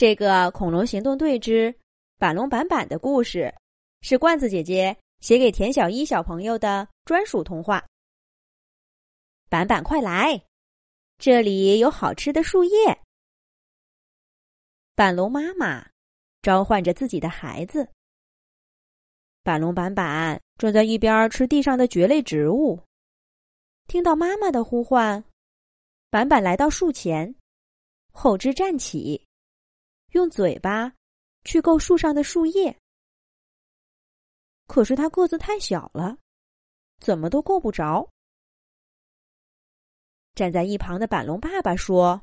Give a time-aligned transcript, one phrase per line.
[0.00, 1.78] 这个《恐龙行动队之
[2.16, 3.54] 板龙板板》的故事，
[4.00, 7.86] 是罐子姐姐写给田小一小朋友的专属童话。
[9.50, 10.42] 板板，快来，
[11.18, 12.98] 这里有好吃的树叶。
[14.94, 15.86] 板龙妈妈
[16.40, 17.86] 召唤着自己的孩子。
[19.42, 22.80] 板龙板板正在一边吃地上的蕨类植物，
[23.86, 25.22] 听到妈妈的呼唤，
[26.08, 27.34] 板板来到树前，
[28.12, 29.22] 后肢站起。
[30.10, 30.92] 用嘴巴
[31.44, 32.76] 去够树上的树叶，
[34.66, 36.16] 可是他个子太小了，
[36.98, 38.08] 怎么都够不着。
[40.34, 42.22] 站在一旁的板龙爸爸说：“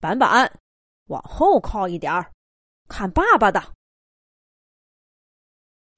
[0.00, 0.60] 板板，
[1.06, 2.32] 往后靠一点儿，
[2.88, 3.74] 看爸爸的。”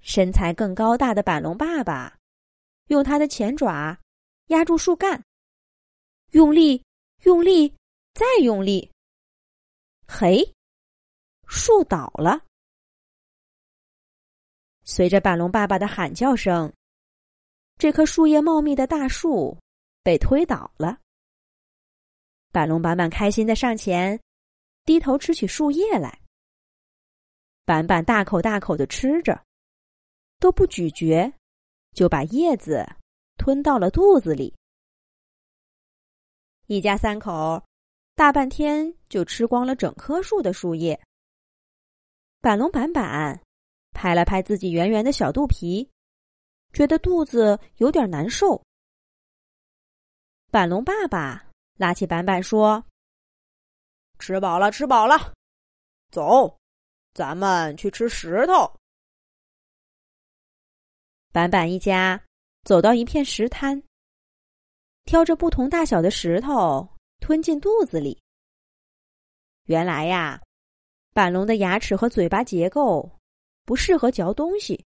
[0.01, 2.19] 身材更高大的板龙爸爸
[2.87, 3.99] 用他的前爪
[4.47, 5.23] 压住树干，
[6.31, 6.83] 用力，
[7.25, 7.77] 用力，
[8.15, 8.91] 再用力。
[10.13, 10.53] 嘿，
[11.47, 12.45] 树倒了！
[14.83, 16.71] 随着板龙爸爸的喊叫声，
[17.79, 19.57] 这棵树叶茂密的大树
[20.03, 20.99] 被推倒了。
[22.51, 24.21] 板龙板板开心的上前，
[24.85, 26.21] 低头吃起树叶来。
[27.65, 29.41] 板板大口大口的吃着，
[30.41, 31.33] 都不咀嚼，
[31.93, 32.85] 就把叶子
[33.37, 34.53] 吞到了肚子里。
[36.67, 37.63] 一家三口。
[38.17, 40.99] 大半天就吃光了整棵树的树叶。
[42.41, 43.39] 板龙板板
[43.91, 45.91] 拍了拍自己圆圆的小肚皮，
[46.73, 48.63] 觉得肚子有点难受。
[50.51, 52.83] 板龙爸爸拉起板板说
[54.19, 55.35] ：“吃饱了，吃饱了，
[56.11, 56.59] 走，
[57.13, 58.75] 咱们去吃石头。”
[61.31, 62.25] 板板一家
[62.65, 63.83] 走到一片石滩，
[65.05, 66.89] 挑着不同大小的石头。
[67.21, 68.19] 吞进肚子里。
[69.71, 70.41] 原来呀，
[71.15, 73.09] 板龙的牙齿和嘴巴结构
[73.65, 74.85] 不适合嚼东西，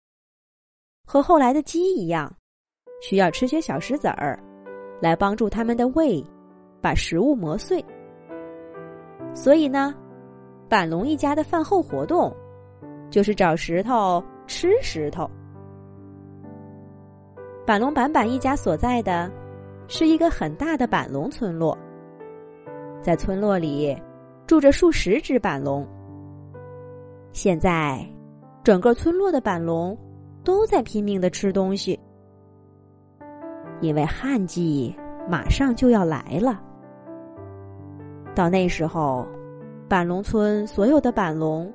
[1.07, 2.31] 和后来的鸡一样，
[3.01, 4.39] 需要吃些小石子儿
[5.01, 6.23] 来帮助他们的胃
[6.83, 7.83] 把食物磨碎。
[9.35, 9.95] 所以呢，
[10.69, 12.31] 板龙一家的饭后活动
[13.09, 15.27] 就是找石头吃石头。
[17.65, 19.33] 板龙板板一家所在的
[19.89, 21.75] 是一个很大的板龙村落。
[23.01, 23.99] 在村落里
[24.47, 25.87] 住着数十只板龙。
[27.33, 28.05] 现在，
[28.63, 29.97] 整个村落的板龙
[30.45, 31.99] 都在拼命的吃东西，
[33.81, 34.95] 因为旱季
[35.29, 36.63] 马上就要来了。
[38.35, 39.27] 到那时候，
[39.89, 41.73] 板龙村所有的板龙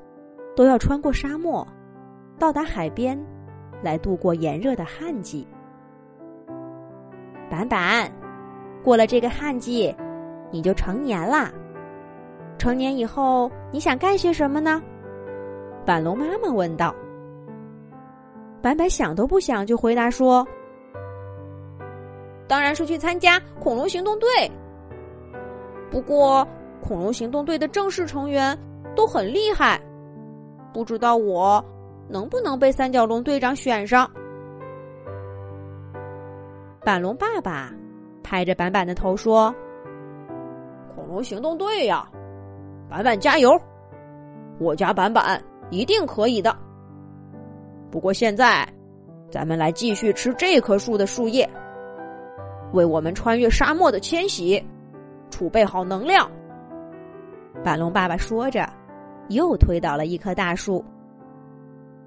[0.55, 1.67] 都要穿过沙漠，
[2.37, 3.19] 到达海边，
[3.81, 5.47] 来度过炎热的旱季。
[7.49, 8.11] 板板，
[8.83, 9.95] 过了这个旱季。
[10.51, 11.53] 你就成年啦！
[12.59, 14.83] 成年以后，你想干些什么呢？
[15.85, 16.93] 板龙妈妈问道。
[18.61, 20.45] 板板想都不想就回答说
[22.47, 24.27] ：“当然是去参加恐龙行动队。
[25.89, 26.45] 不过，
[26.81, 28.55] 恐龙行动队的正式成员
[28.93, 29.79] 都很厉害，
[30.73, 31.63] 不知道我
[32.09, 34.11] 能不能被三角龙队长选上。”
[36.83, 37.71] 板龙爸爸
[38.21, 39.55] 拍着板板的头说。
[40.93, 42.05] 恐龙行动队呀，
[42.89, 43.59] 板板加油！
[44.59, 46.55] 我家板板一定可以的。
[47.91, 48.67] 不过现在，
[49.29, 51.47] 咱们来继续吃这棵树的树叶，
[52.73, 54.63] 为我们穿越沙漠的迁徙
[55.29, 56.29] 储备好能量。
[57.63, 58.67] 板龙爸爸说着，
[59.29, 60.83] 又推倒了一棵大树。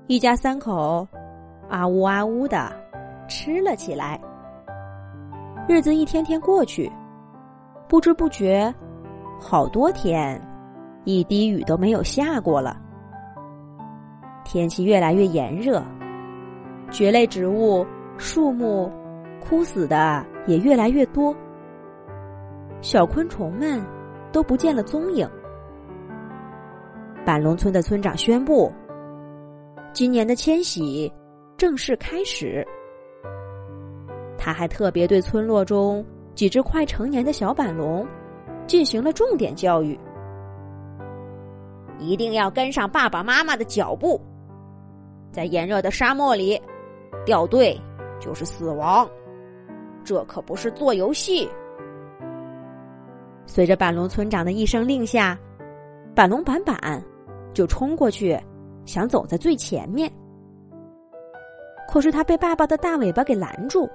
[0.08, 1.06] 一家三口
[1.68, 2.72] 啊呜啊呜的
[3.28, 4.20] 吃了起来。
[5.68, 6.90] 日子一天天过去，
[7.88, 8.74] 不知不觉。
[9.40, 10.40] 好多天，
[11.04, 12.80] 一滴雨都没有下过了。
[14.44, 15.82] 天气越来越炎热，
[16.90, 17.86] 蕨类植物
[18.18, 18.90] 树木
[19.40, 21.34] 枯死的也越来越多，
[22.80, 23.82] 小昆虫们
[24.32, 25.28] 都不见了踪影。
[27.24, 28.72] 板龙村的村长宣布，
[29.92, 31.12] 今年的迁徙
[31.56, 32.66] 正式开始。
[34.36, 38.06] 他还特别对村落中几只快成年的小板龙。
[38.64, 39.98] 进行了重点教育，
[42.02, 44.20] 一定要跟上爸爸妈妈的脚步。
[45.30, 46.60] 在炎热的沙漠里，
[47.24, 47.80] 掉队
[48.20, 49.08] 就是死亡，
[50.04, 51.48] 这可不是做游戏。
[53.46, 55.38] 随着板龙村长的一声令下，
[56.14, 57.02] 板龙板板
[57.54, 58.38] 就冲过去，
[58.84, 60.10] 想走在最前面。
[61.88, 63.88] 可是他被爸爸的大尾巴给拦住。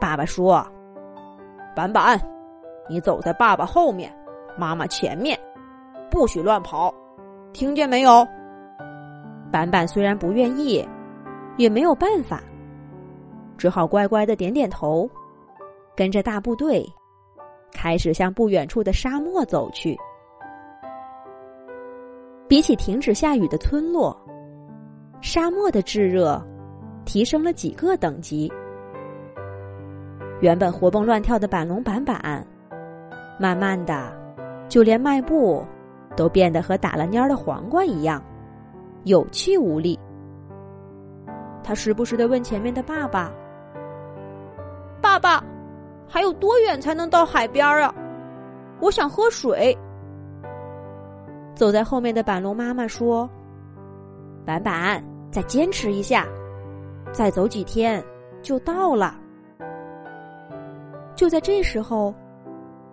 [0.00, 0.66] 爸爸说
[1.74, 2.20] ：“板板。”
[2.88, 4.12] 你走在爸爸后面，
[4.58, 5.38] 妈妈前面，
[6.12, 6.94] 不许乱跑，
[7.54, 8.28] 听见没有？
[9.50, 10.86] 板板虽然不愿意，
[11.56, 12.42] 也没有办法，
[13.56, 15.08] 只好乖乖的点点头，
[15.96, 16.86] 跟着大部队
[17.72, 19.98] 开始向不远处的沙漠走去。
[22.46, 24.14] 比起停止下雨的村落，
[25.22, 26.38] 沙漠的炙热
[27.06, 28.52] 提升了几个等级。
[30.42, 32.46] 原本活蹦乱跳的板龙板板，
[33.40, 34.12] 慢慢的，
[34.68, 35.64] 就连迈步
[36.16, 38.22] 都变得和打了蔫的黄瓜一样，
[39.04, 39.98] 有气无力。
[41.64, 43.32] 他时不时的问前面的爸爸
[45.00, 45.42] ：“爸爸，
[46.08, 47.94] 还有多远才能到海边啊？
[48.80, 49.76] 我想喝水。”
[51.54, 53.28] 走在后面的板龙妈妈说
[54.44, 56.26] ：“板板，再坚持一下，
[57.12, 58.02] 再走几天
[58.42, 59.14] 就到了。”
[61.14, 62.12] 就在这时候，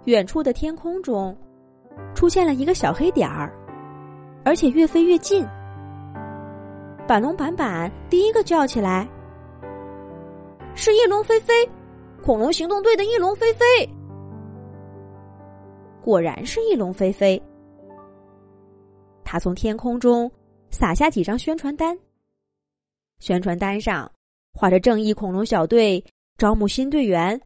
[0.04, 1.36] 远处的天空中
[2.14, 3.54] 出现了一个小黑点儿，
[4.44, 5.46] 而且越飞越近。
[7.08, 9.08] 板龙板板第一个叫起来
[10.76, 11.54] ：“是翼龙飞飞，
[12.24, 13.66] 恐龙行动队的翼龙飞飞！”
[16.02, 17.42] 果然是翼龙飞飞。
[19.24, 20.32] 他从天空中
[20.72, 21.98] 撒下几张宣传单，
[23.20, 24.12] 宣传单上
[24.54, 26.04] 画着正义恐龙小队
[26.38, 27.40] 招募新队员。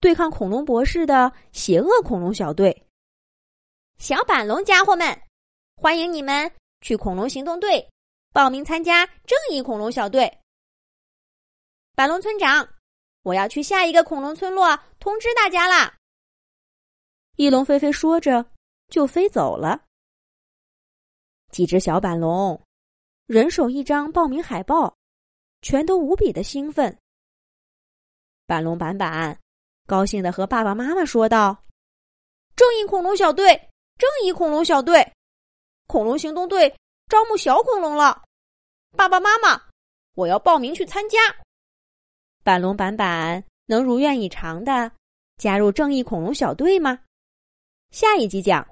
[0.00, 2.84] 对抗恐龙博士的邪恶恐龙小队，
[3.98, 5.22] 小板龙家伙们，
[5.76, 6.50] 欢迎你们
[6.80, 7.90] 去恐龙行动队
[8.32, 10.38] 报名参加正义恐龙小队。
[11.96, 12.66] 板龙村长，
[13.22, 15.96] 我要去下一个恐龙村落通知大家啦！
[17.34, 18.52] 翼龙飞飞说着
[18.86, 19.84] 就飞走了。
[21.50, 22.62] 几只小板龙
[23.26, 24.96] 人手一张报名海报，
[25.60, 26.96] 全都无比的兴奋。
[28.46, 29.38] 板龙板板。
[29.86, 31.64] 高兴的和爸爸妈妈说道
[32.54, 33.67] ：“正义恐龙小队，
[33.98, 35.12] 正义恐龙小队，
[35.88, 36.72] 恐龙行动队
[37.08, 38.22] 招募小恐龙了。
[38.96, 39.60] 爸爸妈妈，
[40.14, 41.18] 我要报名去参加。”
[42.44, 44.92] 板龙板板能如愿以偿的
[45.36, 47.00] 加入正义恐龙小队吗？
[47.90, 48.68] 下一集讲。